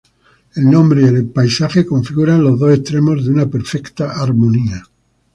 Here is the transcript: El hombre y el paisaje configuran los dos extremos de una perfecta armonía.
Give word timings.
El 0.55 0.73
hombre 0.73 1.03
y 1.03 1.05
el 1.05 1.27
paisaje 1.29 1.85
configuran 1.85 2.43
los 2.43 2.57
dos 2.57 2.73
extremos 2.73 3.23
de 3.23 3.29
una 3.29 3.45
perfecta 3.45 4.09
armonía. 4.19 4.83